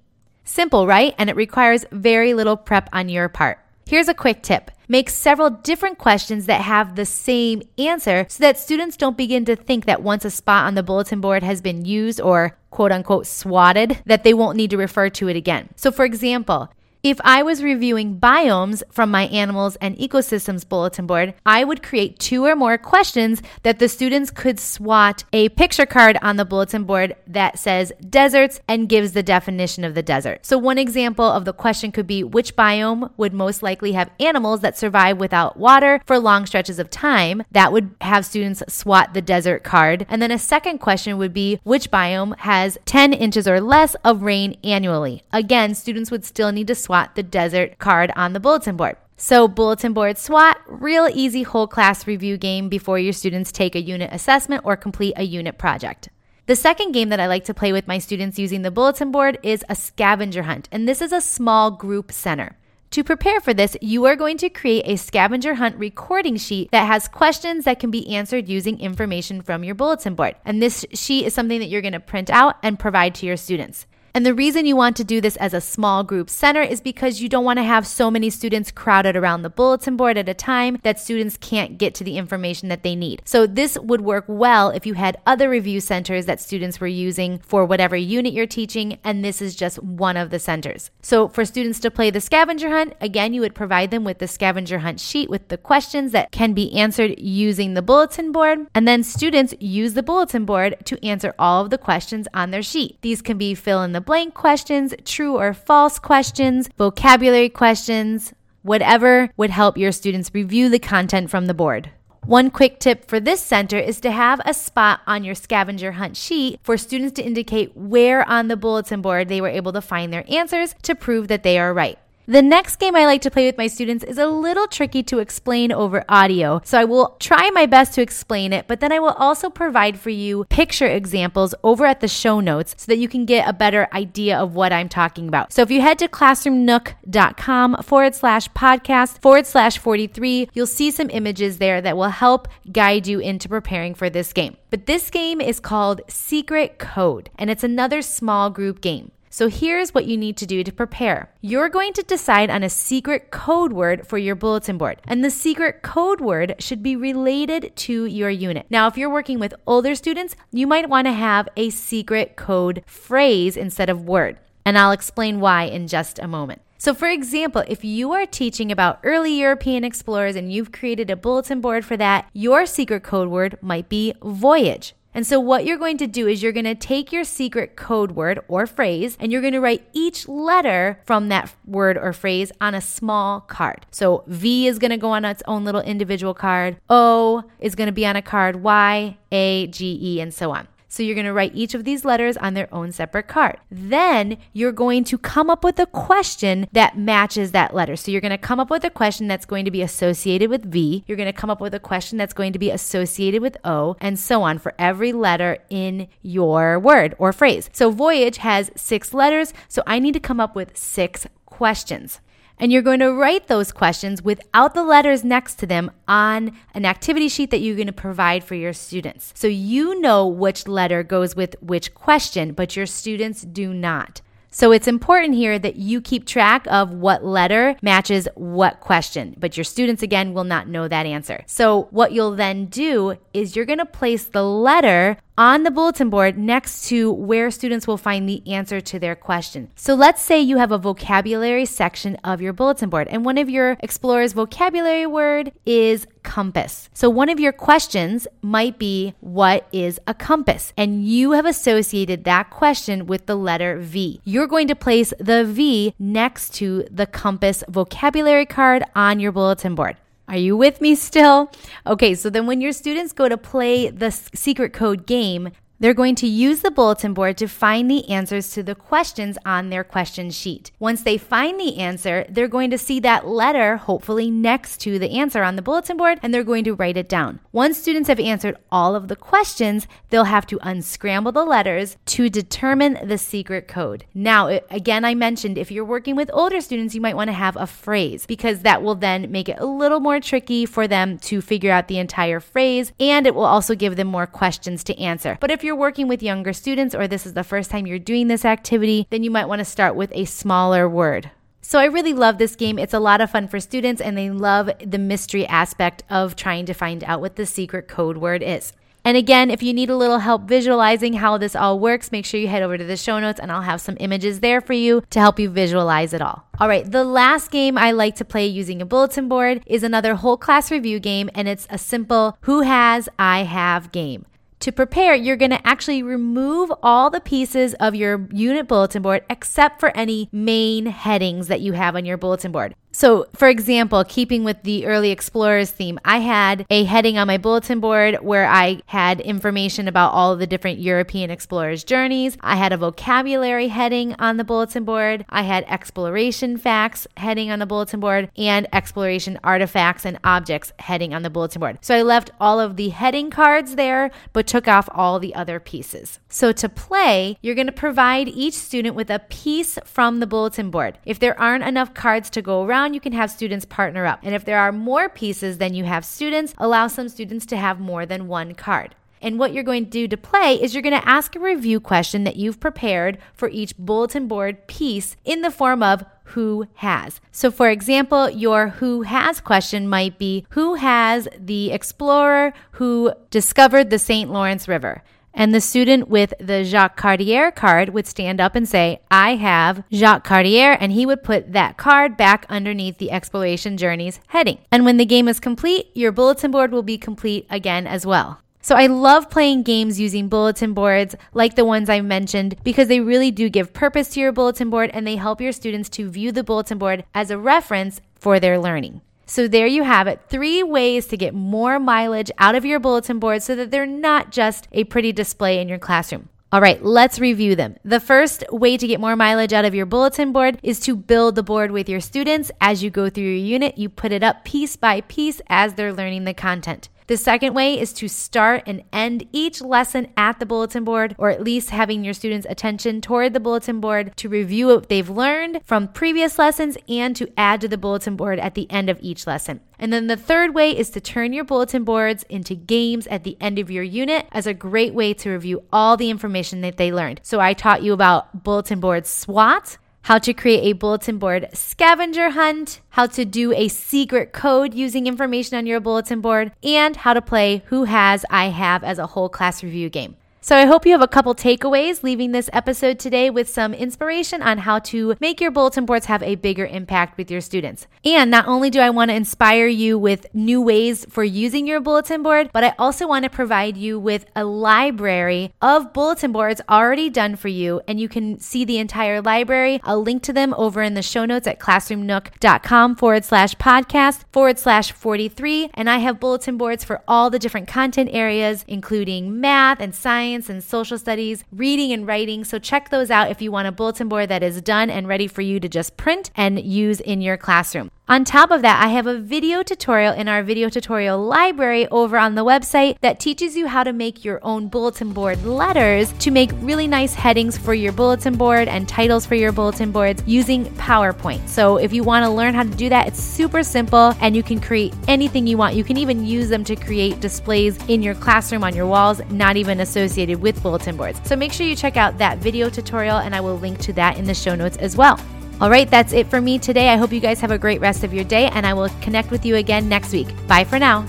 Simple, 0.45 0.87
right? 0.87 1.15
And 1.19 1.31
it 1.31 1.37
requires 1.37 1.85
very 1.93 2.35
little 2.35 2.57
prep 2.57 2.89
on 2.93 3.09
your 3.09 3.29
part. 3.29 3.59
Here's 3.87 4.09
a 4.09 4.15
quick 4.15 4.43
tip. 4.43 4.71
Make 4.91 5.09
several 5.09 5.51
different 5.51 5.99
questions 5.99 6.47
that 6.47 6.63
have 6.63 6.97
the 6.97 7.05
same 7.05 7.63
answer 7.79 8.27
so 8.29 8.43
that 8.43 8.59
students 8.59 8.97
don't 8.97 9.17
begin 9.17 9.45
to 9.45 9.55
think 9.55 9.85
that 9.85 10.03
once 10.03 10.25
a 10.25 10.31
spot 10.31 10.67
on 10.67 10.75
the 10.75 10.83
bulletin 10.83 11.21
board 11.21 11.45
has 11.45 11.61
been 11.61 11.85
used 11.85 12.21
or 12.21 12.59
quote 12.71 12.91
unquote 12.91 13.29
swatted, 13.29 14.03
that 14.05 14.25
they 14.25 14.35
won't 14.35 14.57
need 14.57 14.71
to 14.71 14.77
refer 14.77 15.09
to 15.09 15.29
it 15.29 15.37
again. 15.37 15.69
So, 15.77 15.93
for 15.93 16.05
example, 16.05 16.73
if 17.03 17.19
I 17.25 17.43
was 17.43 17.63
reviewing 17.63 18.21
biomes 18.21 18.83
from 18.91 19.11
my 19.11 19.27
animals 19.29 19.77
and 19.77 19.97
ecosystems 19.97 20.69
bulletin 20.69 21.07
board, 21.07 21.35
I 21.47 21.65
would 21.65 21.83
create 21.83 22.19
two 22.19 22.45
or 22.45 22.55
more 22.55 22.77
questions 22.77 23.43
that 23.63 23.79
the 23.79 23.89
students 23.89 24.31
could 24.31 24.61
swat 24.61 25.25
a 25.33 25.49
picture 25.51 25.87
card 25.87 26.19
on 26.21 26.37
the 26.37 26.45
bulletin 26.45 26.85
board 26.85 27.17
that 27.27 27.59
says 27.59 27.93
deserts 28.09 28.61
and 28.69 28.89
gives 28.89 29.13
the 29.13 29.23
definition 29.23 29.85
of 29.85 29.95
the 29.95 30.03
desert. 30.03 30.45
So, 30.45 30.59
one 30.59 30.77
example 30.77 31.25
of 31.25 31.47
the 31.47 31.55
question 31.55 31.91
could 31.91 32.07
be 32.07 32.23
which 32.23 32.55
biome 32.55 33.11
would 33.17 33.33
most 33.33 33.63
likely 33.63 33.93
have 33.93 34.11
animals 34.21 34.61
that 34.61 34.77
survive 34.77 35.19
without 35.19 35.57
water 35.57 36.03
for 36.05 36.19
long 36.19 36.45
stretches 36.45 36.79
of 36.79 36.91
time? 36.91 37.43
That 37.51 37.73
would 37.73 37.95
have 38.03 38.27
students 38.27 38.63
swat 38.69 39.15
the 39.15 39.23
desert 39.23 39.65
card. 39.65 40.05
And 40.09 40.21
then 40.21 40.31
a 40.31 40.39
second 40.39 40.79
question 40.79 41.17
would 41.17 41.33
be 41.33 41.61
which 41.65 41.91
biome 41.91 42.37
has 42.41 42.77
10 42.85 43.15
inches 43.15 43.49
or 43.49 43.61
less 43.61 43.95
of 44.05 44.23
rain 44.23 44.59
annually? 44.63 45.23
Again, 45.33 45.75
students 45.75 46.11
would 46.11 46.25
still 46.25 46.53
need 46.53 46.67
to 46.67 46.75
SWOT 46.91 47.15
the 47.15 47.23
desert 47.23 47.79
card 47.79 48.11
on 48.17 48.33
the 48.33 48.41
bulletin 48.41 48.77
board. 48.77 48.97
So, 49.17 49.47
bulletin 49.47 49.93
board 49.93 50.19
SWAT, 50.19 50.61
real 50.67 51.09
easy 51.15 51.45
whole 51.45 51.69
class 51.69 52.05
review 52.05 52.37
game 52.37 52.69
before 52.69 52.99
your 52.99 53.13
students 53.13 53.53
take 53.53 53.77
a 53.77 53.81
unit 53.81 54.11
assessment 54.13 54.63
or 54.65 54.77
complete 54.77 55.15
a 55.17 55.23
unit 55.23 55.57
project. 55.57 56.09
The 56.47 56.57
second 56.57 56.91
game 56.91 57.11
that 57.11 57.21
I 57.21 57.29
like 57.29 57.45
to 57.45 57.55
play 57.55 57.71
with 57.71 57.87
my 57.87 57.99
students 57.99 58.41
using 58.41 58.63
the 58.63 58.73
bulletin 58.73 59.13
board 59.13 59.39
is 59.45 59.65
a 59.69 59.77
scavenger 59.77 60.43
hunt, 60.43 60.69
and 60.73 60.89
this 60.89 61.01
is 61.01 61.13
a 61.13 61.21
small 61.21 61.71
group 61.71 62.11
center. 62.11 62.57
To 62.91 63.05
prepare 63.05 63.41
for 63.41 63.55
this, 63.55 63.77
you 63.81 64.05
are 64.07 64.17
going 64.17 64.37
to 64.39 64.51
create 64.51 64.83
a 64.85 64.97
scavenger 64.97 65.55
hunt 65.55 65.77
recording 65.77 66.37
sheet 66.37 66.73
that 66.73 66.89
has 66.89 67.07
questions 67.07 67.67
that 67.67 67.79
can 67.79 67.93
be 67.93 68.17
answered 68.17 68.49
using 68.49 68.81
information 68.81 69.43
from 69.43 69.63
your 69.63 69.77
bulletin 69.77 70.17
board. 70.17 70.35
And 70.45 70.61
this 70.61 70.85
sheet 70.93 71.27
is 71.27 71.35
something 71.35 71.61
that 71.61 71.69
you're 71.69 71.83
going 71.83 71.93
to 71.93 72.01
print 72.01 72.31
out 72.31 72.57
and 72.65 72.81
provide 72.81 73.15
to 73.17 73.27
your 73.27 73.37
students. 73.37 73.87
And 74.15 74.27
the 74.27 74.35
reason 74.35 74.67
you 74.67 74.77
want 74.77 74.97
to 74.97 75.05
do 75.05 75.21
this 75.21 75.37
as 75.37 75.55
a 75.55 75.61
small 75.61 76.03
group 76.03 76.29
center 76.29 76.63
is 76.63 76.81
because 76.81 77.21
you 77.21 77.29
don't 77.29 77.45
want 77.45 77.59
to 77.59 77.63
have 77.63 77.87
so 77.87 78.11
many 78.11 78.31
students 78.31 78.71
crowded 78.71 79.17
around 79.17 79.43
the 79.43 79.51
bulletin 79.51 79.97
board 79.97 80.19
at 80.19 80.29
a 80.29 80.35
time 80.35 80.79
that 80.83 80.99
students 80.99 81.37
can't 81.37 81.79
get 81.79 81.95
to 81.95 82.05
the 82.05 82.19
information 82.19 82.69
that 82.69 82.83
they 82.83 82.97
need. 82.97 83.23
So 83.25 83.47
this 83.47 83.79
would 83.79 84.01
work 84.01 84.25
well 84.27 84.71
if 84.71 84.85
you 84.85 84.95
had 84.95 85.21
other 85.27 85.49
review 85.49 85.81
centers 85.81 86.27
that 86.27 86.41
students 86.41 86.81
were 86.81 86.87
using 86.87 87.39
for 87.39 87.65
whatever 87.65 87.97
unit 87.97 88.33
you're 88.33 88.47
teaching, 88.47 88.99
and 89.05 89.25
this 89.25 89.41
is 89.41 89.55
just 89.55 89.83
one 89.83 90.17
of 90.17 90.31
the 90.31 90.39
centers. 90.39 90.91
So 91.03 91.29
for 91.29 91.45
students 91.45 91.81
to 91.81 91.91
play 91.91 92.11
the 92.11 92.21
scavenger 92.21 92.71
hunt, 92.71 92.95
again, 93.01 93.33
you 93.33 93.41
would 93.41 93.55
provide 93.55 93.91
them 93.91 94.05
with 94.05 94.19
the 94.19 94.29
scavenger 94.29 94.81
hunt 94.81 95.01
sheet 95.01 95.31
with 95.31 95.49
the 95.49 95.59
questions 95.59 96.13
that 96.13 96.33
can 96.33 96.53
be 96.53 96.73
answered 96.73 97.19
using 97.19 97.75
the 97.75 97.83
bulletin 97.83 98.33
board, 98.33 98.67
and 98.75 98.89
then 98.89 99.03
students 99.03 99.55
use 99.61 99.95
the 99.95 100.03
bulletin 100.03 100.45
board 100.45 100.77
to 100.85 101.05
answer 101.05 101.35
all 101.39 101.63
of 101.63 101.71
the 101.71 101.79
questions 101.79 102.27
on 102.35 102.51
their 102.51 102.63
sheet. 102.63 102.99
These 103.03 103.23
can 103.23 103.39
be 103.39 103.55
fill 103.55 103.83
in 103.83 103.93
the 103.93 104.00
the 104.01 104.05
blank 104.05 104.33
questions, 104.33 104.95
true 105.05 105.37
or 105.37 105.53
false 105.53 105.99
questions, 105.99 106.71
vocabulary 106.79 107.51
questions, 107.51 108.33
whatever 108.63 109.29
would 109.37 109.51
help 109.51 109.77
your 109.77 109.93
students 109.93 110.31
review 110.33 110.71
the 110.71 110.79
content 110.79 111.29
from 111.29 111.45
the 111.45 111.53
board. 111.53 111.91
One 112.25 112.51
quick 112.51 112.81
tip 112.81 113.05
for 113.07 113.21
this 113.21 113.43
center 113.43 113.79
is 113.79 114.01
to 114.01 114.11
have 114.11 114.41
a 114.47 114.55
spot 114.55 115.01
on 115.07 115.23
your 115.23 115.35
scavenger 115.35 115.93
hunt 115.93 116.17
sheet 116.17 116.61
for 116.63 116.79
students 116.79 117.13
to 117.17 117.23
indicate 117.23 117.77
where 117.77 118.27
on 118.27 118.49
the 118.49 118.57
bulletin 118.57 119.03
board 119.03 119.29
they 119.29 119.43
were 119.43 119.49
able 119.49 119.73
to 119.73 119.83
find 119.83 120.11
their 120.11 120.25
answers 120.29 120.75
to 120.85 120.95
prove 120.95 121.29
that 121.29 121.43
they 121.43 121.59
are 121.59 121.75
right. 121.75 121.99
The 122.27 122.43
next 122.43 122.77
game 122.77 122.95
I 122.95 123.07
like 123.07 123.23
to 123.23 123.31
play 123.31 123.47
with 123.47 123.59
my 123.59 123.67
students 123.67 124.05
is 124.05 124.19
a 124.19 124.27
little 124.27 124.69
tricky 124.69 125.03
to 125.05 125.19
explain 125.19 125.73
over 125.73 126.05
audio, 126.09 126.61
so 126.65 126.79
I 126.79 126.85
will 126.85 127.17
try 127.19 127.51
my 127.51 127.67
best 127.67 127.95
to 127.95 128.03
explain 128.03 128.53
it, 128.53 128.69
but 128.69 128.79
then 128.79 128.93
I 128.93 129.01
will 129.01 129.15
also 129.15 129.51
provide 129.51 129.99
for 129.99 130.11
you 130.11 130.45
picture 130.49 130.87
examples 130.87 131.57
over 131.65 131.87
at 131.87 132.01
the 132.01 132.07
show 132.07 132.39
notes 132.39 132.77
so 132.79 132.87
that 132.87 132.99
you 132.99 133.09
can 133.09 133.25
get 133.25 133.49
a 133.49 133.53
better 133.53 133.89
idea 133.93 134.39
of 134.39 134.55
what 134.55 134.73
I'm 134.73 134.89
talking 134.89 135.27
about. 135.27 135.53
So 135.53 135.63
if 135.63 135.71
you 135.73 135.81
head 135.81 135.99
to 135.99 136.09
classroomnook.com 136.09 137.83
forward 137.83 138.15
slash 138.15 138.49
podcast 138.51 139.21
forward 139.21 139.47
slash 139.47 139.79
43, 139.79 140.51
you'll 140.53 140.67
see 140.67 140.93
some 140.93 141.11
images 141.11 141.59
there 141.59 141.81
that 141.81 141.97
will 141.97 142.11
help 142.11 142.47
guide 142.71 143.09
you 143.09 143.19
into 143.19 143.49
preparing 143.49 143.95
for 143.95 144.09
this 144.09 144.33
game. 144.33 144.57
But 144.69 144.87
this 144.87 145.11
game 145.11 145.41
is 145.41 145.59
called 145.59 146.03
Secret 146.07 146.79
Code, 146.79 147.31
and 147.39 147.51
it's 147.51 147.65
another 147.65 148.03
small 148.03 148.51
group 148.51 148.81
game. 148.81 149.11
So 149.33 149.49
here's 149.49 149.95
what 149.95 150.07
you 150.07 150.17
need 150.17 150.37
to 150.39 150.47
do 150.47 150.65
to 150.65 150.73
prepare. 150.73 151.33
You're 151.41 151.69
going 151.69 151.93
to 151.93 152.03
decide 152.03 152.51
on 152.51 152.65
a 152.65 152.69
secret 152.69 153.31
code 153.31 153.73
word 153.73 154.09
for 154.09 154.19
your 154.19 154.35
bulletin 154.35 154.77
board, 154.77 155.01
and 155.05 155.25
the 155.25 155.31
secret 155.31 155.83
code 155.83 156.21
word 156.21 156.57
should 156.59 156.83
be 156.83 156.97
related 156.97 157.71
to 157.77 158.07
your 158.07 158.29
unit. 158.29 158.67
Now, 158.71 158.89
if 158.89 158.99
you're 158.99 159.09
working 159.09 159.39
with 159.39 159.55
older 159.69 159.95
students, 159.95 160.35
you 160.51 160.67
might 160.67 160.89
want 160.89 161.07
to 161.07 161.13
have 161.13 161.49
a 161.57 161.71
secret 161.71 162.35
code 162.35 162.83
phrase 162.87 163.57
instead 163.57 163.89
of 163.89 164.03
word, 164.03 164.41
and 164.65 164.77
I'll 164.77 164.91
explain 164.91 165.39
why 165.39 165.63
in 165.63 165.87
just 165.87 166.19
a 166.19 166.27
moment. 166.27 166.63
So, 166.79 166.93
for 166.93 167.07
example, 167.07 167.63
if 167.69 167.85
you 167.85 168.11
are 168.13 168.27
teaching 168.27 168.73
about 168.73 168.99
early 169.05 169.39
European 169.39 169.85
explorers 169.85 170.35
and 170.35 170.53
you've 170.53 170.73
created 170.73 171.09
a 171.09 171.15
bulletin 171.15 171.61
board 171.61 171.85
for 171.85 171.97
that, 171.99 172.29
your 172.33 172.67
secret 172.67 173.05
code 173.05 173.29
word 173.29 173.59
might 173.63 173.89
be 173.89 174.13
voyage. 174.23 174.95
And 175.13 175.27
so, 175.27 175.41
what 175.41 175.65
you're 175.65 175.79
going 175.79 175.99
to 175.99 176.07
do 176.07 176.29
is 176.29 176.43
you're 176.43 176.53
going 176.53 176.65
to 176.65 176.75
take 176.75 177.13
your 177.13 177.25
secret 177.25 177.77
code 177.77 178.13
word 178.13 178.41
or 178.49 178.67
phrase 178.67 179.17
and 179.19 179.33
you're 179.33 179.41
going 179.41 179.53
to 179.53 179.61
write 179.61 179.89
each 179.93 180.29
letter 180.29 181.01
from 181.05 181.29
that 181.29 181.55
word 181.67 181.97
or 181.97 182.13
phrase 182.13 182.53
on 182.61 182.75
a 182.75 182.81
small 182.81 183.41
card. 183.41 183.87
So, 183.91 184.25
V 184.27 184.67
is 184.67 184.79
going 184.79 184.93
to 184.93 184.97
go 184.97 185.11
on 185.11 185.25
its 185.25 185.43
own 185.47 185.65
little 185.65 185.81
individual 185.81 186.35
card, 186.35 186.77
O 186.89 187.45
is 187.59 187.75
going 187.75 187.89
to 187.89 187.93
be 187.93 188.07
on 188.07 188.17
a 188.17 188.23
card, 188.23 188.63
Y, 188.63 189.17
A, 189.33 189.67
G, 189.67 189.99
E, 190.01 190.21
and 190.21 190.33
so 190.33 190.53
on. 190.53 190.69
So 190.91 191.03
you're 191.03 191.15
going 191.15 191.25
to 191.25 191.33
write 191.33 191.55
each 191.55 191.73
of 191.73 191.85
these 191.85 192.05
letters 192.05 192.37
on 192.37 192.55
their 192.55 192.69
own 192.75 192.91
separate 192.91 193.29
card. 193.29 193.59
Then 193.71 194.37
you're 194.53 194.73
going 194.73 195.05
to 195.05 195.17
come 195.17 195.49
up 195.49 195.65
with 195.65 195.79
a 195.79 195.87
question 195.87 196.67
that 196.73 196.99
matches 196.99 197.53
that 197.53 197.73
letter. 197.73 197.95
So 197.95 198.11
you're 198.11 198.21
going 198.21 198.31
to 198.31 198.37
come 198.37 198.59
up 198.59 198.71
with 198.71 198.85
a 198.85 198.91
question 198.91 199.29
that's 199.29 199.47
going 199.47 199.65
to 199.65 199.71
be 199.71 199.83
associated 199.83 200.51
with 200.51 200.65
V. 200.65 201.05
You're 201.07 201.17
going 201.17 201.33
to 201.33 201.41
come 201.41 201.49
up 201.49 201.61
with 201.61 201.75
a 201.75 201.81
question 201.81 202.19
that's 202.19 202.35
going 202.35 202.53
to 202.53 202.59
be 202.59 202.71
associated 202.71 203.41
with 203.41 203.57
O, 203.65 203.97
and 204.01 204.19
so 204.19 204.43
on 204.43 204.59
for 204.59 204.75
every 204.81 205.13
letter 205.13 205.59
in 205.71 206.09
your 206.23 206.79
word 206.79 207.15
or 207.19 207.33
phrase. 207.33 207.71
So 207.73 207.93
voyage 207.93 208.39
has 208.39 208.73
six 208.75 209.15
letters. 209.15 209.55
So 209.69 209.85
I 209.87 210.01
need 210.01 210.15
to 210.15 210.21
come 210.21 210.41
up 210.41 210.57
with 210.57 210.77
six 210.77 211.27
questions. 211.47 212.21
And 212.61 212.71
you're 212.71 212.83
going 212.83 213.01
to 213.01 213.13
write 213.13 213.49
those 213.49 213.73
questions 213.73 214.23
without 214.23 214.75
the 214.75 214.85
letters 214.85 215.25
next 215.25 215.55
to 215.57 215.67
them 215.67 215.91
on 216.07 216.57
an 216.75 216.85
activity 216.85 217.29
sheet 217.29 217.51
that 217.51 217.61
you're 217.61 217.75
going 217.75 217.87
to 217.87 217.93
provide 217.93 218.45
for 218.45 218.55
your 218.55 218.75
students. 218.75 219.33
So 219.35 219.47
you 219.47 219.99
know 220.01 220.27
which 220.27 220.69
letter 220.69 221.03
goes 221.03 221.35
with 221.35 221.57
which 221.63 221.95
question, 221.95 222.53
but 222.53 222.77
your 222.77 222.87
students 222.87 223.43
do 223.43 223.73
not. 223.73 224.21
So 224.53 224.73
it's 224.73 224.89
important 224.89 225.37
here 225.37 225.61
that 225.61 225.77
you 225.77 226.01
keep 226.01 226.27
track 226.27 226.67
of 226.67 226.93
what 226.93 227.25
letter 227.25 227.77
matches 227.83 228.29
what 228.35 228.81
question, 228.81 229.37
but 229.39 229.57
your 229.57 229.63
students 229.63 230.03
again 230.03 230.35
will 230.35 230.45
not 230.45 230.67
know 230.67 230.89
that 230.89 231.07
answer. 231.07 231.45
So 231.47 231.87
what 231.93 232.11
you'll 232.11 232.35
then 232.35 232.67
do 232.67 233.17
is 233.33 233.55
you're 233.55 233.65
going 233.65 233.79
to 233.79 233.87
place 233.87 234.25
the 234.25 234.43
letter 234.43 235.19
on 235.41 235.63
the 235.63 235.71
bulletin 235.71 236.11
board 236.11 236.37
next 236.37 236.87
to 236.87 237.11
where 237.11 237.51
students 237.51 237.87
will 237.87 237.97
find 237.97 238.29
the 238.29 238.47
answer 238.47 238.79
to 238.79 238.99
their 238.99 239.17
question. 239.17 239.71
So 239.75 239.95
let's 239.95 240.21
say 240.21 240.39
you 240.39 240.59
have 240.59 240.71
a 240.71 240.77
vocabulary 240.77 241.65
section 241.65 242.17
of 242.17 242.43
your 242.43 242.53
bulletin 242.53 242.91
board, 242.91 243.09
and 243.09 243.25
one 243.25 243.39
of 243.39 243.49
your 243.49 243.79
explorer's 243.81 244.35
vocabulary 244.35 245.07
word 245.07 245.53
is 245.65 246.07
compass. 246.23 246.91
So 246.93 247.09
one 247.09 247.31
of 247.31 247.41
your 247.41 247.53
questions 247.53 248.27
might 248.43 248.79
be, 248.79 249.15
What 249.21 249.67
is 249.73 249.99
a 250.07 250.13
compass? 250.13 250.75
And 250.77 251.07
you 251.07 251.33
have 251.33 251.47
associated 251.47 252.25
that 252.25 252.51
question 252.51 253.07
with 253.07 253.25
the 253.25 253.35
letter 253.35 253.79
V. 253.79 254.21
You're 254.25 254.47
going 254.47 254.69
to 254.69 254.75
place 254.75 255.15
the 255.19 255.47
V 255.47 255.95
next 255.99 256.53
to 256.57 256.87
the 256.91 257.07
compass 257.07 257.65
vocabulary 257.67 258.45
card 258.45 258.85
on 258.95 259.21
your 259.21 259.33
bulletin 259.33 259.75
board. 259.75 259.97
Are 260.31 260.37
you 260.37 260.57
with 260.57 260.81
me 260.81 260.95
still? 260.95 261.51
Okay, 261.89 262.15
so 262.15 262.31
then 262.31 262.47
when 262.47 262.61
your 262.61 262.71
students 262.71 263.13
go 263.13 263.29
to 263.29 263.37
play 263.37 263.91
the 263.91 264.13
secret 264.13 264.73
code 264.73 265.05
game, 265.05 265.51
they're 265.81 265.95
going 265.95 266.15
to 266.15 266.27
use 266.27 266.61
the 266.61 266.71
bulletin 266.71 267.15
board 267.15 267.39
to 267.39 267.49
find 267.49 267.91
the 267.91 268.09
answers 268.09 268.51
to 268.51 268.63
the 268.63 268.75
questions 268.75 269.39
on 269.47 269.71
their 269.71 269.83
question 269.83 270.31
sheet. 270.31 270.71
Once 270.79 271.03
they 271.03 271.17
find 271.17 271.59
the 271.59 271.79
answer, 271.79 272.27
they're 272.29 272.47
going 272.47 272.71
to 272.71 272.79
see 272.79 273.01
that 273.01 273.27
letter, 273.27 273.79
hopefully 273.79 274.31
next 274.31 274.77
to 274.77 274.99
the 274.99 275.19
answer 275.19 275.43
on 275.43 275.57
the 275.57 275.63
bulletin 275.63 275.97
board, 275.97 276.21
and 276.23 276.33
they're 276.33 276.45
going 276.45 276.65
to 276.65 276.75
write 276.75 276.99
it 276.99 277.09
down. 277.09 277.41
Once 277.51 277.79
students 277.79 278.09
have 278.09 278.21
answered 278.21 278.57
all 278.71 278.95
of 278.95 279.09
the 279.09 279.17
questions, 279.17 279.89
they'll 280.11 280.25
have 280.25 280.47
to 280.47 280.59
unscramble 280.61 281.33
the 281.33 281.45
letters 281.45 281.97
to 282.05 282.29
determine 282.29 282.99
the 283.03 283.17
secret 283.17 283.67
code. 283.67 284.05
Now, 284.13 284.61
again, 284.71 285.05
I 285.05 285.15
mentioned 285.15 285.57
if 285.57 285.71
you're 285.71 285.85
working 285.85 286.15
with 286.15 286.31
older 286.35 286.61
students, 286.61 286.95
you 286.95 287.01
might 287.01 287.17
want 287.17 287.29
to 287.29 287.33
have 287.33 287.57
a 287.57 287.67
phrase 287.67 288.27
because 288.27 288.61
that 288.61 288.83
will 288.83 288.95
then 288.95 289.31
make 289.31 289.49
it 289.49 289.59
a 289.59 289.67
little 289.67 290.01
more 290.01 290.21
tricky 290.21 290.67
for 290.67 290.87
them 290.87 291.19
to 291.21 291.41
figure 291.41 291.73
out 291.73 291.89
the 291.89 291.99
entire 291.99 292.39
phrase 292.39 292.93
and 293.01 293.27
it 293.27 293.35
will 293.35 293.45
also 293.45 293.75
give 293.75 293.97
them 293.97 294.09
more 294.09 294.27
questions 294.27 294.85
to 294.85 294.99
answer. 294.99 295.39
But 295.41 295.51
if 295.51 295.65
you're 295.65 295.70
you're 295.71 295.77
working 295.77 296.09
with 296.09 296.21
younger 296.21 296.53
students 296.53 296.97
or 296.97 297.07
this 297.07 297.25
is 297.25 297.35
the 297.35 297.45
first 297.45 297.71
time 297.71 297.87
you're 297.87 297.97
doing 297.97 298.27
this 298.27 298.45
activity, 298.45 299.07
then 299.11 299.23
you 299.23 299.31
might 299.31 299.47
want 299.47 299.61
to 299.61 299.65
start 299.65 299.95
with 299.95 300.11
a 300.13 300.25
smaller 300.25 300.89
word. 300.89 301.31
So 301.63 301.79
I 301.79 301.85
really 301.85 302.13
love 302.13 302.39
this 302.39 302.57
game. 302.57 302.77
It's 302.77 302.93
a 302.93 302.99
lot 302.99 303.21
of 303.21 303.31
fun 303.31 303.47
for 303.47 303.61
students 303.61 304.01
and 304.01 304.19
they 304.19 304.31
love 304.31 304.69
the 304.85 304.99
mystery 304.99 305.47
aspect 305.47 306.03
of 306.11 306.35
trying 306.35 306.67
to 306.67 306.75
find 306.75 307.05
out 307.05 307.21
what 307.21 307.37
the 307.37 307.47
secret 307.47 307.87
code 307.87 308.17
word 308.17 308.43
is. 308.43 308.73
And 309.05 309.17
again, 309.17 309.49
if 309.49 309.63
you 309.63 309.73
need 309.73 309.91
a 309.91 309.97
little 309.97 310.19
help 310.19 310.49
visualizing 310.49 311.13
how 311.13 311.39
this 311.39 311.55
all 311.55 311.79
works, 311.79 312.11
make 312.11 312.27
sure 312.27 312.41
you 312.41 312.49
head 312.49 312.65
over 312.65 312.77
to 312.77 312.85
the 312.85 312.97
show 312.97 313.21
notes 313.21 313.39
and 313.39 313.53
I'll 313.53 313.63
have 313.63 313.81
some 313.81 313.97
images 314.01 314.41
there 314.41 314.61
for 314.61 314.73
you 314.73 315.05
to 315.11 315.21
help 315.21 315.39
you 315.39 315.49
visualize 315.49 316.13
it 316.13 316.21
all. 316.21 316.49
All 316.59 316.67
right, 316.67 316.91
the 316.91 317.05
last 317.05 317.53
game 317.53 317.79
I 317.79 317.93
like 317.93 318.17
to 318.17 318.25
play 318.25 318.49
using 318.49 318.83
a 318.83 318.87
bulletin 318.87 319.29
board 319.29 319.63
is 319.67 319.85
another 319.85 320.17
whole 320.17 320.37
class 320.37 320.73
review 320.73 320.99
game, 320.99 321.31
and 321.33 321.47
it's 321.47 321.69
a 321.71 321.79
simple 321.79 322.37
who 322.41 322.63
has, 322.63 323.09
I 323.21 323.45
have 323.45 323.93
game. 323.93 324.27
To 324.61 324.73
prepare, 324.73 325.15
you're 325.15 325.39
going 325.39 325.53
to 325.53 325.67
actually 325.67 326.03
remove 326.03 326.71
all 326.83 327.09
the 327.09 327.21
pieces 327.21 327.73
of 327.81 327.95
your 327.95 328.29
unit 328.31 328.69
bulletin 328.69 329.01
board 329.01 329.25
except 329.31 329.81
for 329.81 329.91
any 329.97 330.29
main 330.33 330.85
headings 330.85 331.49
that 331.49 331.63
you 331.63 331.73
have 331.73 331.97
on 331.97 332.05
your 332.05 332.19
bulletin 332.19 332.53
board. 332.53 332.75
So, 333.01 333.25
for 333.33 333.49
example, 333.49 334.05
keeping 334.05 334.45
with 334.45 334.63
the 334.63 334.85
early 334.85 335.11
explorers 335.11 335.71
theme, 335.71 335.99
I 336.05 336.19
had 336.19 336.67
a 336.69 336.85
heading 336.85 337.17
on 337.17 337.29
my 337.29 337.39
bulletin 337.39 337.81
board 337.81 338.17
where 338.17 338.47
I 338.47 338.83
had 338.85 339.23
information 339.23 339.89
about 339.89 340.13
all 340.13 340.35
of 340.35 340.39
the 340.39 340.47
different 340.47 340.81
European 340.81 341.31
explorers' 341.31 341.83
journeys. 341.83 342.37
I 342.43 342.57
had 342.57 342.75
a 342.75 342.77
vocabulary 342.77 343.69
heading 343.69 344.15
on 344.19 344.37
the 344.37 344.45
bulletin 344.45 344.85
board. 344.85 345.25
I 345.31 345.45
had 345.45 345.65
exploration 345.67 346.59
facts 346.59 347.07
heading 347.17 347.51
on 347.51 347.59
the 347.59 347.65
bulletin 347.65 348.01
board 348.01 348.31
and 348.37 348.69
exploration 348.71 349.41
artifacts 349.43 350.05
and 350.05 350.19
objects 350.23 350.75
heading 350.79 351.15
on 351.15 351.23
the 351.23 351.31
bulletin 351.31 351.61
board. 351.61 351.79
So, 351.81 351.95
I 351.95 352.03
left 352.03 352.33
all 352.39 352.61
of 352.61 352.77
the 352.77 352.91
heading 352.91 353.31
cards 353.31 353.77
there, 353.77 354.11
but 354.35 354.47
took 354.47 354.69
off 354.69 354.91
all 354.95 355.19
the 355.19 355.35
other 355.35 355.59
pieces. 355.59 356.21
So, 356.29 356.53
to 356.53 356.69
play, 356.69 357.39
you're 357.41 357.55
going 357.55 357.67
to 357.67 357.73
provide 357.73 358.29
each 358.29 358.53
student 358.53 358.95
with 358.95 359.09
a 359.09 359.21
piece 359.31 359.79
from 359.87 360.21
the 360.21 360.27
bulletin 360.27 360.71
board. 360.71 360.99
If 361.07 361.19
there 361.19 361.41
aren't 361.41 361.65
enough 361.65 361.95
cards 361.95 362.29
to 362.29 362.43
go 362.43 362.63
around, 362.63 362.90
you 362.95 363.01
can 363.01 363.13
have 363.13 363.31
students 363.31 363.65
partner 363.65 364.07
up. 364.07 364.21
And 364.23 364.35
if 364.35 364.45
there 364.45 364.59
are 364.59 364.73
more 364.73 365.09
pieces 365.09 365.59
than 365.59 365.75
you 365.75 365.85
have 365.85 366.05
students, 366.05 366.55
allow 366.59 366.87
some 366.87 367.09
students 367.09 367.47
to 367.47 367.57
have 367.57 367.81
more 367.81 368.07
than 368.07 368.29
one 368.29 368.55
card. 368.55 368.95
And 369.23 369.39
what 369.39 369.53
you're 369.53 369.63
going 369.63 369.85
to 369.85 369.91
do 369.91 370.09
to 370.09 370.17
play 370.17 370.55
is 370.55 370.75
you're 370.75 370.83
going 370.83 370.99
to 370.99 371.09
ask 371.09 371.37
a 371.37 371.41
review 371.41 371.79
question 371.79 372.25
that 372.25 372.37
you've 372.37 372.61
prepared 372.61 373.19
for 373.35 373.49
each 373.51 373.77
bulletin 373.77 374.29
board 374.29 374.67
piece 374.67 375.17
in 375.25 375.43
the 375.43 375.51
form 375.51 375.83
of 375.83 376.05
who 376.25 376.67
has. 376.75 377.21
So, 377.33 377.51
for 377.51 377.69
example, 377.69 378.31
your 378.31 378.69
who 378.69 379.03
has 379.03 379.41
question 379.41 379.89
might 379.89 380.19
be 380.19 380.47
Who 380.51 380.75
has 380.75 381.29
the 381.39 381.73
explorer 381.73 382.53
who 382.73 383.13
discovered 383.31 383.91
the 383.91 383.99
St. 383.99 384.31
Lawrence 384.31 384.69
River? 384.69 385.03
And 385.33 385.55
the 385.55 385.61
student 385.61 386.09
with 386.09 386.35
the 386.39 386.65
Jacques 386.65 386.97
Cartier 386.97 387.51
card 387.51 387.91
would 387.91 388.07
stand 388.07 388.41
up 388.41 388.55
and 388.55 388.69
say, 388.69 389.01
I 389.11 389.37
have 389.37 389.85
Jacques 389.93 390.25
Cartier, 390.25 390.77
and 390.81 390.93
he 390.93 391.07
would 391.07 391.23
put 391.23 391.53
that 391.53 391.77
card 391.77 392.17
back 392.17 392.47
underneath 392.49 392.99
the 392.99 393.11
exploration 393.11 393.77
journeys 393.77 394.21
heading. 394.29 394.59
And 394.71 394.85
when 394.85 394.97
the 394.97 395.05
game 395.05 395.29
is 395.29 395.41
complete, 395.41 395.91
your 395.95 396.13
bulletin 396.13 396.51
board 396.51 396.73
will 396.73 396.83
be 396.83 396.99
complete 396.99 397.47
again 397.49 397.87
as 397.87 398.05
well. 398.05 398.41
So 398.63 398.75
I 398.75 398.89
love 398.89 399.31
playing 399.31 399.63
games 399.63 399.99
using 399.99 400.29
bulletin 400.29 400.75
boards 400.75 401.15
like 401.33 401.55
the 401.55 401.65
ones 401.65 401.89
I 401.89 402.03
mentioned 402.03 402.57
because 402.63 402.89
they 402.89 403.01
really 403.01 403.31
do 403.31 403.49
give 403.49 403.73
purpose 403.73 404.11
to 404.11 404.21
your 404.21 404.33
bulletin 404.33 404.69
board 404.69 404.91
and 404.93 405.07
they 405.07 405.17
help 405.17 405.41
your 405.41 405.53
students 405.53 405.89
to 405.91 406.11
view 406.11 406.31
the 406.31 406.45
bulletin 406.45 406.77
board 406.77 407.05
as 407.15 407.31
a 407.31 407.39
reference 407.39 408.03
for 408.17 408.39
their 408.39 408.59
learning. 408.59 409.01
So 409.31 409.47
there 409.47 409.69
you 409.69 409.85
have 409.85 410.09
it 410.09 410.23
three 410.29 410.65
ways 410.65 411.07
to 411.07 411.17
get 411.17 411.35
more 411.35 411.79
mileage 411.79 412.33
out 412.39 412.57
of 412.57 412.65
your 412.65 412.81
bulletin 412.81 413.21
board 413.21 413.45
so 413.45 413.55
that 413.55 413.71
they're 413.71 413.87
not 413.87 414.33
just 414.33 414.67
a 414.73 414.83
pretty 414.83 415.13
display 415.13 415.61
in 415.61 415.69
your 415.69 415.79
classroom. 415.79 416.29
All 416.51 416.61
right, 416.61 416.85
let's 416.85 417.21
review 417.21 417.55
them. 417.55 417.77
The 417.85 418.01
first 418.01 418.43
way 418.51 418.77
to 418.77 418.89
get 418.89 418.99
more 418.99 419.15
mileage 419.15 419.53
out 419.53 419.65
of 419.65 419.73
your 419.73 419.87
bulletin 419.87 420.33
board 420.33 420.59
is 420.65 420.81
to 420.81 420.97
build 420.97 421.37
the 421.37 421.45
board 421.45 421.71
with 421.71 421.89
your 421.89 422.01
students. 422.01 422.51
As 422.61 422.83
you 422.83 422.91
go 422.91 423.09
through 423.09 423.23
your 423.23 423.35
unit, 423.35 423.79
you 423.79 423.89
put 423.89 424.11
it 424.11 424.25
up 424.25 424.45
piece 424.45 424.75
by 424.75 425.03
piece 425.03 425.41
as 425.47 425.75
they're 425.75 425.93
learning 425.93 426.25
the 426.25 426.35
content. 426.35 426.89
The 427.11 427.17
second 427.17 427.55
way 427.55 427.77
is 427.77 427.93
to 427.95 428.07
start 428.07 428.63
and 428.67 428.85
end 428.93 429.27
each 429.33 429.61
lesson 429.61 430.13
at 430.17 430.39
the 430.39 430.47
bulletin 430.47 430.85
board, 430.85 431.17
or 431.19 431.29
at 431.29 431.43
least 431.43 431.71
having 431.71 432.05
your 432.05 432.15
students' 432.15 432.47
attention 432.49 433.01
toward 433.01 433.33
the 433.33 433.41
bulletin 433.41 433.81
board 433.81 434.17
to 434.19 434.29
review 434.29 434.69
what 434.69 434.89
they've 434.89 435.11
learned 435.11 435.61
from 435.65 435.89
previous 435.89 436.39
lessons 436.39 436.79
and 436.89 437.17
to 437.17 437.29
add 437.37 437.63
to 437.63 437.67
the 437.67 437.77
bulletin 437.77 438.15
board 438.15 438.39
at 438.39 438.55
the 438.55 438.71
end 438.71 438.89
of 438.89 438.97
each 439.01 439.27
lesson. 439.27 439.59
And 439.77 439.93
then 439.93 440.07
the 440.07 440.17
third 440.17 440.55
way 440.55 440.71
is 440.71 440.89
to 440.91 441.01
turn 441.01 441.33
your 441.33 441.43
bulletin 441.43 441.83
boards 441.83 442.23
into 442.29 442.55
games 442.55 443.09
at 443.09 443.25
the 443.25 443.37
end 443.41 443.59
of 443.59 443.73
your 443.73 443.83
unit 443.83 444.29
as 444.31 444.47
a 444.47 444.55
great 444.55 444.95
way 444.95 445.13
to 445.15 445.31
review 445.31 445.65
all 445.73 445.97
the 445.97 446.11
information 446.11 446.61
that 446.61 446.77
they 446.77 446.93
learned. 446.93 447.23
So 447.25 447.41
I 447.41 447.55
taught 447.55 447.83
you 447.83 447.93
about 447.93 448.45
bulletin 448.45 448.79
board 448.79 449.05
SWAT 449.05 449.79
how 450.03 450.19
to 450.19 450.33
create 450.33 450.63
a 450.63 450.73
bulletin 450.73 451.19
board 451.19 451.49
scavenger 451.53 452.31
hunt, 452.31 452.81
how 452.91 453.07
to 453.07 453.25
do 453.25 453.53
a 453.53 453.69
secret 453.69 454.33
code 454.33 454.75
using 454.75 455.07
information 455.07 455.57
on 455.57 455.67
your 455.67 455.81
bulletin 455.81 456.21
board, 456.21 456.53
and 456.63 456.97
how 456.97 457.15
to 457.15 457.23
play 457.23 457.63
Who 457.67 457.85
Has 457.85 458.25
I 458.31 458.47
Have 458.47 458.85
as 458.85 458.99
a 458.99 459.09
whole 459.09 459.29
class 459.29 459.63
review 459.63 459.91
game. 459.91 460.17
So 460.43 460.57
I 460.57 460.65
hope 460.65 460.87
you 460.87 460.93
have 460.93 461.03
a 461.03 461.07
couple 461.09 461.35
takeaways 461.35 462.03
leaving 462.03 462.33
this 462.33 462.49
episode 462.55 462.99
today 462.99 463.29
with 463.29 463.47
some 463.47 463.75
inspiration 463.75 464.41
on 464.41 464.57
how 464.57 464.79
to 464.79 465.15
make 465.21 465.39
your 465.39 465.51
bulletin 465.51 465.85
boards 465.85 466.07
have 466.07 466.23
a 466.23 466.35
bigger 466.35 466.65
impact 466.65 467.19
with 467.19 467.31
your 467.31 467.43
students. 467.43 467.87
And 468.07 468.31
not 468.31 468.49
only 468.49 468.71
do 468.71 468.81
I 468.81 468.89
want 468.89 469.11
to 469.11 469.15
inspire 469.15 469.67
you 469.67 469.99
with 469.99 470.27
new 470.33 470.63
ways 470.63 471.05
for 471.11 471.23
using 471.23 471.67
your 471.67 471.79
bulletin 471.79 472.23
board, 472.23 472.49
but 472.55 472.65
I 472.65 472.75
also 472.79 473.07
want 473.07 473.25
to 473.25 473.31
provide 473.31 473.77
you 473.77 474.01
with 474.01 474.25
a 474.35 474.45
library 474.45 475.53
of 475.61 475.93
bulletin 475.93 476.33
boards 476.33 476.63
already 476.71 477.11
done 477.11 477.37
for 477.37 477.49
you. 477.49 477.83
And 477.87 478.01
you 478.01 478.09
can 478.09 478.39
see 478.39 478.65
the 478.65 478.79
entire 478.79 479.21
library. 479.21 479.79
I'll 479.85 480.03
link 480.03 480.23
to 480.23 480.33
them 480.33 480.55
over 480.57 480.81
in 480.81 480.95
the 480.95 481.03
show 481.03 481.27
notes 481.27 481.47
at 481.47 481.61
classroomnook.com 481.61 482.97
forward 482.97 483.27
slash 483.27 483.55
podcast 483.57 484.25
forward 484.33 484.59
slash 484.59 484.93
43. 484.93 485.69
And 485.75 485.91
I 485.91 485.99
have 485.99 486.19
bulletin 486.19 486.57
boards 486.57 486.83
for 486.83 487.03
all 487.07 487.29
the 487.29 487.39
different 487.39 487.69
content 487.69 488.09
areas, 488.15 488.65
including 488.67 489.39
math 489.39 489.81
and 489.81 489.95
science 489.95 490.30
science 490.31 490.49
and 490.49 490.63
social 490.63 490.97
studies, 490.97 491.45
reading 491.51 491.93
and 491.93 492.07
writing. 492.07 492.45
So 492.45 492.61
check 492.61 492.91
those 492.91 493.11
out 493.11 493.33
if 493.33 493.43
you 493.43 493.51
want 493.51 493.67
a 493.67 493.73
bulletin 493.73 494.09
board 494.09 494.29
that 494.29 494.45
is 494.45 494.63
done 494.63 494.89
and 494.89 495.09
ready 495.09 495.27
for 495.27 495.43
you 495.43 495.59
to 495.59 495.69
just 495.69 495.97
print 495.97 496.31
and 496.37 496.63
use 496.63 497.01
in 497.01 497.21
your 497.21 497.37
classroom. 497.37 497.91
On 498.11 498.25
top 498.25 498.51
of 498.51 498.63
that, 498.63 498.85
I 498.85 498.89
have 498.89 499.07
a 499.07 499.17
video 499.17 499.63
tutorial 499.63 500.15
in 500.15 500.27
our 500.27 500.43
video 500.43 500.69
tutorial 500.69 501.25
library 501.25 501.87
over 501.91 502.19
on 502.19 502.35
the 502.35 502.45
website 502.45 502.99
that 503.03 503.21
teaches 503.21 503.55
you 503.55 503.69
how 503.69 503.85
to 503.85 503.93
make 503.93 504.25
your 504.25 504.41
own 504.43 504.67
bulletin 504.67 505.13
board 505.13 505.45
letters 505.45 506.13
to 506.15 506.33
make 506.33 506.51
really 506.55 506.89
nice 506.89 507.15
headings 507.15 507.57
for 507.57 507.73
your 507.73 507.93
bulletin 507.93 508.37
board 508.37 508.67
and 508.67 508.89
titles 508.89 509.25
for 509.25 509.37
your 509.37 509.53
bulletin 509.53 509.93
boards 509.93 510.25
using 510.27 510.65
PowerPoint. 510.75 511.49
So 511.49 511.77
if 511.77 511.93
you 511.93 512.03
want 512.03 512.25
to 512.25 512.31
learn 512.31 512.53
how 512.53 512.65
to 512.65 512.71
do 512.71 512.89
that, 512.89 513.07
it's 513.07 513.23
super 513.23 513.63
simple 513.63 514.13
and 514.21 514.35
you 514.35 514.43
can 514.43 514.61
create 514.61 514.93
anything 515.07 515.47
you 515.47 515.57
want. 515.57 515.77
You 515.77 515.85
can 515.85 515.97
even 515.97 516.27
use 516.27 516.49
them 516.49 516.65
to 516.65 516.75
create 516.75 517.21
displays 517.21 517.79
in 517.87 518.03
your 518.03 518.17
classroom 518.17 518.65
on 518.65 518.75
your 518.75 518.89
walls, 518.89 519.21
not 519.31 519.57
even 519.57 519.79
associated 519.79 520.43
with 520.43 520.61
bulletin 520.65 520.97
boards. 520.97 521.21
So 521.23 521.37
make 521.37 521.53
sure 521.53 521.65
you 521.65 521.77
check 521.77 521.97
out 521.97 522.19
that 522.19 522.39
video 522.39 522.71
tutorial 522.71 523.19
and 523.19 523.37
I 523.37 523.41
will 523.41 523.59
link 523.59 523.79
to 523.83 523.93
that 523.93 524.19
in 524.19 524.25
the 524.25 524.35
show 524.35 524.57
notes 524.57 524.79
as 524.79 524.97
well. 524.97 525.17
All 525.61 525.69
right, 525.69 525.91
that's 525.91 526.15
it 526.15 526.27
for 526.27 526.41
me 526.41 526.59
today. 526.59 526.89
I 526.89 526.97
hope 526.97 527.13
you 527.13 527.21
guys 527.21 527.39
have 527.41 527.51
a 527.51 527.59
great 527.59 527.83
rest 527.83 528.03
of 528.03 528.15
your 528.15 528.25
day, 528.25 528.47
and 528.47 528.67
I 528.67 528.73
will 528.73 528.89
connect 529.03 529.31
with 529.31 529.45
you 529.45 529.57
again 529.57 529.89
next 529.89 530.13
week. 530.13 530.29
Bye 530.47 530.65
for 530.65 530.79
now. 530.79 531.07